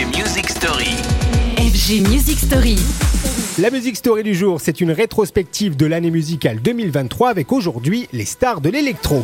FG 0.00 0.16
Music 0.16 0.48
Story. 0.48 0.96
FG 1.58 2.08
Music 2.08 2.38
Story. 2.38 2.76
La 3.58 3.70
musique 3.70 3.96
story 3.96 4.22
du 4.22 4.34
jour, 4.34 4.58
c'est 4.58 4.80
une 4.80 4.92
rétrospective 4.92 5.76
de 5.76 5.84
l'année 5.84 6.10
musicale 6.10 6.58
2023 6.62 7.28
avec 7.28 7.52
aujourd'hui 7.52 8.08
les 8.14 8.24
stars 8.24 8.62
de 8.62 8.70
l'électro. 8.70 9.22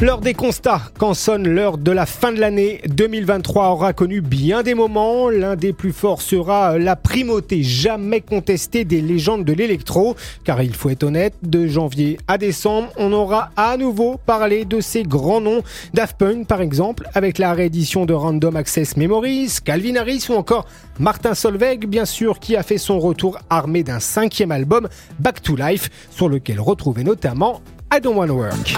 L'heure 0.00 0.20
des 0.20 0.32
constats, 0.32 0.82
quand 0.96 1.12
sonne 1.12 1.48
l'heure 1.48 1.76
de 1.76 1.90
la 1.90 2.06
fin 2.06 2.30
de 2.30 2.38
l'année, 2.38 2.80
2023 2.86 3.70
aura 3.70 3.92
connu 3.92 4.20
bien 4.20 4.62
des 4.62 4.74
moments. 4.74 5.28
L'un 5.28 5.56
des 5.56 5.72
plus 5.72 5.90
forts 5.90 6.22
sera 6.22 6.78
la 6.78 6.94
primauté 6.94 7.64
jamais 7.64 8.20
contestée 8.20 8.84
des 8.84 9.00
légendes 9.00 9.44
de 9.44 9.52
l'électro. 9.52 10.14
Car 10.44 10.62
il 10.62 10.72
faut 10.72 10.90
être 10.90 11.02
honnête, 11.02 11.34
de 11.42 11.66
janvier 11.66 12.16
à 12.28 12.38
décembre, 12.38 12.90
on 12.96 13.12
aura 13.12 13.50
à 13.56 13.76
nouveau 13.76 14.20
parlé 14.24 14.64
de 14.64 14.80
ces 14.80 15.02
grands 15.02 15.40
noms. 15.40 15.62
Daft 15.94 16.16
Punk 16.16 16.46
par 16.46 16.60
exemple, 16.60 17.08
avec 17.14 17.38
la 17.38 17.52
réédition 17.52 18.06
de 18.06 18.14
Random 18.14 18.54
Access 18.54 18.96
Memories, 18.96 19.56
Calvin 19.64 19.96
Harris 19.96 20.26
ou 20.28 20.34
encore 20.34 20.66
Martin 21.00 21.34
Solveig, 21.34 21.88
bien 21.88 22.04
sûr, 22.04 22.38
qui 22.38 22.54
a 22.54 22.62
fait 22.62 22.78
son 22.78 23.00
retour 23.00 23.36
armé 23.50 23.82
d'un 23.82 23.98
cinquième 23.98 24.52
album, 24.52 24.88
Back 25.18 25.42
to 25.42 25.56
Life, 25.56 25.90
sur 26.12 26.28
lequel 26.28 26.60
retrouvait 26.60 27.02
notamment 27.02 27.62
I 27.92 28.00
Don't 28.00 28.16
Wanna 28.16 28.34
Work. 28.34 28.76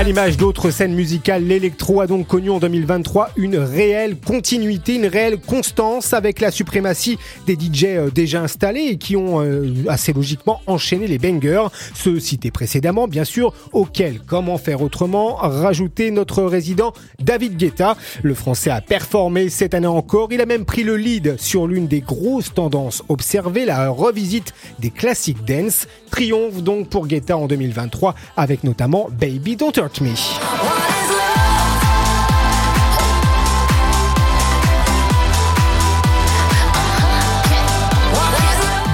À 0.00 0.02
l'image 0.02 0.38
d'autres 0.38 0.70
scènes 0.70 0.94
musicales, 0.94 1.44
l'électro 1.44 2.00
a 2.00 2.06
donc 2.06 2.26
connu 2.26 2.48
en 2.48 2.58
2023 2.58 3.32
une 3.36 3.58
réelle 3.58 4.16
continuité, 4.16 4.94
une 4.94 5.04
réelle 5.04 5.38
constance 5.38 6.14
avec 6.14 6.40
la 6.40 6.50
suprématie 6.50 7.18
des 7.46 7.52
DJ 7.52 7.84
euh, 7.84 8.10
déjà 8.10 8.40
installés 8.40 8.92
et 8.92 8.96
qui 8.96 9.14
ont 9.14 9.42
euh, 9.42 9.84
assez 9.88 10.14
logiquement 10.14 10.62
enchaîné 10.66 11.06
les 11.06 11.18
bangers, 11.18 11.66
ceux 11.92 12.18
cités 12.18 12.50
précédemment 12.50 13.08
bien 13.08 13.24
sûr, 13.24 13.52
auxquels, 13.72 14.20
comment 14.26 14.56
faire 14.56 14.80
autrement, 14.80 15.34
rajouter 15.34 16.10
notre 16.10 16.44
résident 16.44 16.94
David 17.22 17.58
Guetta. 17.58 17.94
Le 18.22 18.32
français 18.32 18.70
a 18.70 18.80
performé 18.80 19.50
cette 19.50 19.74
année 19.74 19.86
encore, 19.86 20.28
il 20.32 20.40
a 20.40 20.46
même 20.46 20.64
pris 20.64 20.82
le 20.82 20.96
lead 20.96 21.38
sur 21.38 21.66
l'une 21.66 21.88
des 21.88 22.00
grosses 22.00 22.54
tendances 22.54 23.02
observées, 23.10 23.66
la 23.66 23.90
revisite 23.90 24.54
des 24.78 24.90
classiques 24.90 25.44
dance. 25.44 25.86
Triomphe 26.10 26.62
donc 26.62 26.88
pour 26.88 27.06
Guetta 27.06 27.36
en 27.36 27.46
2023 27.46 28.14
avec 28.38 28.64
notamment 28.64 29.08
Baby 29.10 29.56
Don't 29.56 29.89
Hurt 29.90 30.00
Me. 30.00 30.10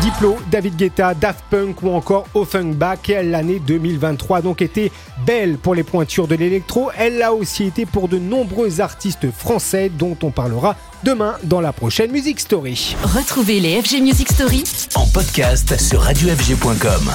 Diplo, 0.00 0.36
David 0.50 0.76
Guetta, 0.76 1.14
Daft 1.14 1.44
Punk 1.50 1.82
ou 1.82 1.90
encore 1.90 2.26
Offenbach. 2.34 2.98
L'année 3.08 3.58
2023 3.58 4.38
a 4.38 4.42
donc 4.42 4.62
été 4.62 4.90
belle 5.26 5.58
pour 5.58 5.74
les 5.74 5.82
pointures 5.82 6.28
de 6.28 6.34
l'électro. 6.34 6.90
Elle 6.96 7.18
l'a 7.18 7.32
aussi 7.32 7.64
été 7.64 7.84
pour 7.86 8.08
de 8.08 8.18
nombreux 8.18 8.80
artistes 8.80 9.30
français 9.30 9.90
dont 9.90 10.16
on 10.22 10.30
parlera 10.30 10.76
demain 11.02 11.36
dans 11.44 11.60
la 11.60 11.72
prochaine 11.72 12.10
Music 12.10 12.40
Story. 12.40 12.96
Retrouvez 13.02 13.60
les 13.60 13.82
FG 13.82 14.00
Music 14.00 14.32
Story 14.32 14.64
En 14.94 15.06
podcast 15.06 15.78
sur 15.80 16.00
radiofg.com. 16.02 17.10